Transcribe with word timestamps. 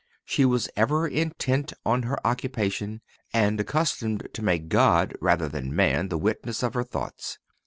She 0.25 0.45
was 0.45 0.67
ever 0.75 1.07
intent 1.07 1.73
on 1.85 2.01
her 2.09 2.17
occupation,... 2.25 3.01
and 3.35 3.59
accustomed 3.59 4.27
to 4.33 4.41
make 4.41 4.67
God 4.67 5.13
rather 5.21 5.47
than 5.47 5.75
man 5.75 6.09
the 6.09 6.17
witness 6.17 6.63
of 6.63 6.73
her 6.73 6.83
thoughts. 6.83 7.37